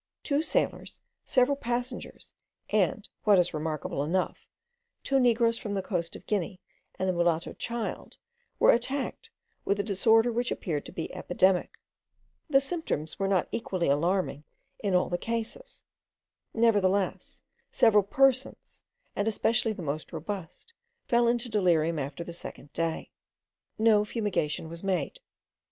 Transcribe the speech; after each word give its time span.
Two 0.23 0.41
sailors, 0.41 0.99
several 1.25 1.55
passengers, 1.55 2.33
and, 2.71 3.07
what 3.23 3.37
is 3.37 3.53
remarkable 3.53 4.03
enough, 4.03 4.47
two 5.03 5.19
negroes 5.19 5.59
from 5.59 5.75
the 5.75 5.83
coast 5.83 6.15
of 6.15 6.25
Guinea, 6.25 6.59
and 6.97 7.07
a 7.07 7.13
mulatto 7.13 7.53
child, 7.53 8.17
were 8.57 8.71
attacked 8.71 9.29
with 9.63 9.79
a 9.79 9.83
disorder 9.83 10.31
which 10.31 10.49
appeared 10.49 10.87
to 10.87 10.91
be 10.91 11.13
epidemic. 11.13 11.77
The 12.49 12.59
symptoms 12.59 13.19
were 13.19 13.27
not 13.27 13.47
equally 13.51 13.89
alarming 13.89 14.43
in 14.79 14.95
all 14.95 15.07
the 15.07 15.19
cases; 15.19 15.83
nevertheless, 16.51 17.43
several 17.71 18.01
persons, 18.01 18.81
and 19.15 19.27
especially 19.27 19.73
the 19.73 19.83
most 19.83 20.11
robust, 20.11 20.73
fell 21.05 21.27
into 21.27 21.47
delirium 21.47 21.99
after 21.99 22.23
the 22.23 22.33
second 22.33 22.73
day. 22.73 23.11
No 23.77 24.03
fumigation 24.03 24.67
was 24.67 24.83
made. 24.83 25.19